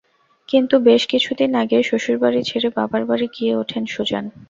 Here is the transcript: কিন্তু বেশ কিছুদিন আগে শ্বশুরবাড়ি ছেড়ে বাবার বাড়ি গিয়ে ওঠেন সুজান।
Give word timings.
কিন্তু 0.49 0.75
বেশ 0.87 1.01
কিছুদিন 1.11 1.51
আগে 1.61 1.77
শ্বশুরবাড়ি 1.83 2.41
ছেড়ে 2.49 2.69
বাবার 2.77 3.03
বাড়ি 3.09 3.27
গিয়ে 3.35 3.53
ওঠেন 3.61 3.83
সুজান। 3.93 4.25